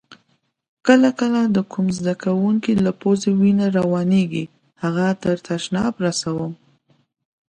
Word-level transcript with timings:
کله 0.87 1.09
کله 1.19 1.39
د 1.55 1.57
کوم 1.71 1.85
زده 1.97 2.13
کونکي 2.21 2.73
له 2.85 2.91
پوزې 3.01 3.31
وینه 3.39 3.67
روانیږي 3.77 4.45
هغه 4.83 5.07
تر 5.23 5.35
تشناب 5.47 5.93
رسوم. 6.05 6.51